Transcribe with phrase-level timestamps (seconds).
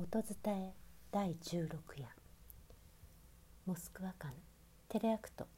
[0.00, 0.74] 音伝え
[1.10, 2.06] 第16夜。
[3.66, 4.34] モスクワカヌ
[4.88, 5.48] テレアクト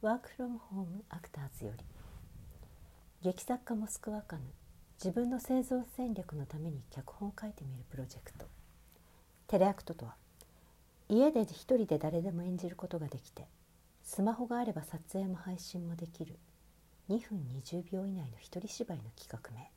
[0.00, 1.84] ワークフロムホームアクターズより。
[3.22, 4.42] 劇作家モスクワカヌ
[4.94, 8.46] 自分の生存戦略のために脚本を書いてみるプロジェクト。
[9.48, 10.14] テレアクトとは
[11.10, 13.48] 家で一人で誰でも演じることができて
[14.02, 16.38] スマホがあれば撮影も配信もできる
[17.10, 19.70] 2分20秒以内の一人芝居の企画名。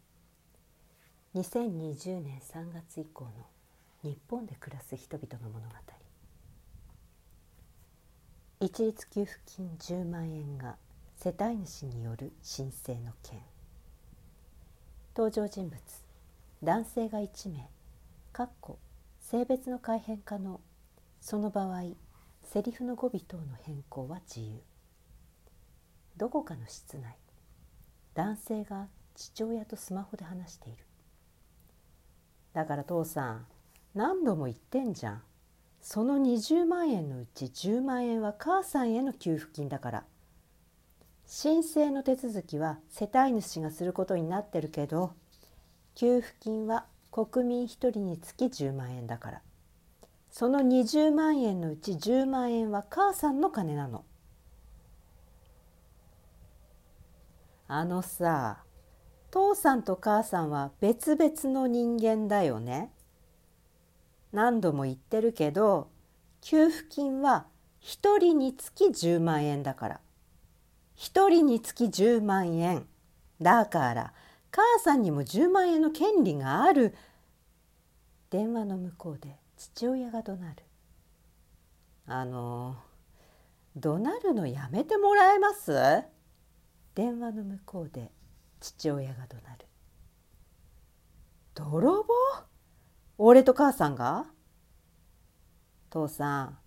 [1.42, 3.32] 2020年3月以降の
[4.04, 5.76] 日本で暮らす人々の物語。
[8.60, 10.76] 一律給付金10万円が
[11.16, 13.40] 世帯主による申請の件。
[15.16, 15.80] 登場人物。
[16.62, 17.70] 男性が1名。
[18.34, 18.78] かっこ
[19.22, 20.60] 性別の改変可能。
[21.22, 21.84] その場合
[22.44, 24.62] セリフの語尾等の変更は自由。
[26.18, 27.16] どこかの室内。
[28.16, 30.84] 男性が父親とスマホで話している。
[32.52, 33.48] だから父さん
[33.96, 35.22] 何度も言ってんじゃん
[35.82, 40.04] その20万円のうち10万円は母さんへの給付金だから
[41.26, 45.14] 申請の手続きは世帯主がすることになってるけど
[45.96, 49.42] 給付金は国民1人につき10万円だから
[50.32, 54.04] その20万円のうち10万円は母さんの金なの。
[57.68, 58.64] あのさ
[59.30, 62.92] 父さんと母さんは別々の人間だよね。
[64.34, 65.90] 何度も言ってるけど
[66.42, 67.46] 給付金は
[67.82, 70.00] 1人につき10万円だから。
[70.98, 72.86] 1人につき10万円。
[73.42, 74.14] だから
[74.52, 76.96] 母さんにも10万円の権利がある。
[78.30, 80.64] 電話の向こうで父親が怒鳴る。
[82.08, 82.76] あの
[83.76, 85.72] 怒鳴るのやめてもらえます？
[86.96, 88.12] 電話の向こうで
[88.60, 89.66] 父親が怒鳴る。
[91.56, 92.14] 泥棒？
[93.18, 94.26] 俺と母さんが？
[95.90, 96.58] 父さん。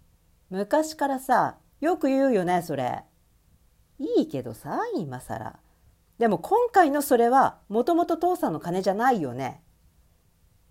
[0.49, 3.03] 昔からさよく言うよねそれ。
[3.99, 5.59] いいけどさ今更。
[6.19, 9.61] でも今回のそれはもともと父さんの金じゃないよね。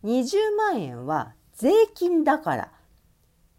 [0.04, 2.72] 20万円は税金だから。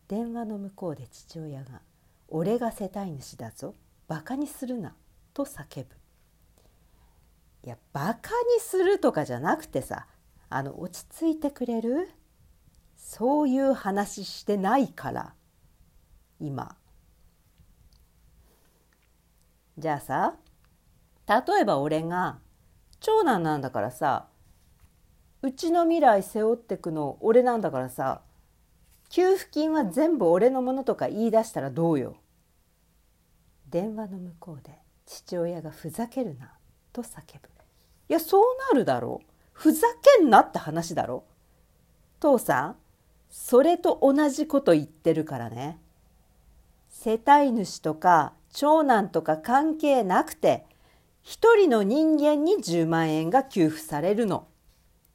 [0.08, 1.82] 電話の向こうで父親が
[2.28, 3.74] 「俺が世帯主だぞ。
[4.08, 4.94] バカにするな」
[5.34, 5.94] と叫ぶ。
[7.64, 10.06] いやバカにするとかじゃなくてさ
[10.48, 12.08] あの落ち着いてくれる？
[12.96, 15.34] そういう話してないから
[16.40, 16.76] 今。
[19.78, 20.34] じゃあさ
[21.28, 22.38] 例えば俺が
[23.00, 24.28] 長男なんだからさ
[25.42, 28.22] うちの未来背負ってくの俺なんだからさ
[29.10, 32.16] 給付金は全部俺のものとか言い出したらどうよ？
[33.68, 34.72] 電話の向こうで
[35.04, 36.52] 父親がふざけるな
[36.92, 37.48] と叫ぶ。
[38.08, 38.42] いやそう
[38.72, 39.26] なるだろう。
[39.56, 39.86] ふざ
[40.18, 41.24] けんなって話だろ？
[42.20, 42.76] 父さん
[43.30, 45.78] それと同じこと言ってるからね
[46.90, 50.66] 世帯主とか長男とか関係なくて
[51.22, 54.46] 一人の人間に10万円が給付されるの。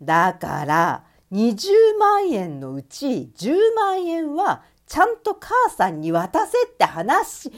[0.01, 1.69] だから20
[1.99, 7.51] 万円のうち10万円はちゃんと母さんに渡せって話。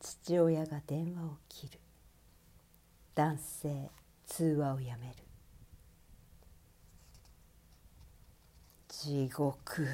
[0.00, 1.80] 父親が電話を切る。
[3.14, 3.90] 男性
[4.26, 5.14] 通話をやめる。
[8.88, 9.86] 地獄。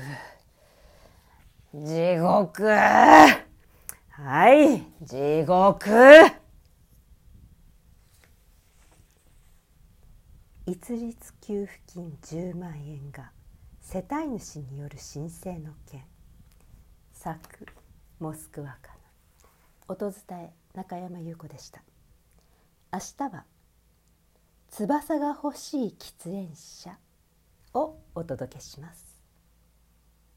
[1.75, 2.65] 地獄。
[2.65, 5.91] はい、地獄。
[10.67, 13.33] 一律給付金10万円が
[13.81, 16.05] 世帯主による申請の件
[17.13, 17.67] 作
[18.21, 18.95] モスクワかな
[19.89, 21.83] 音伝え中山優子でした
[22.93, 23.45] 明日は
[24.69, 26.99] 翼が欲しい喫煙者
[27.75, 29.10] をお届けします。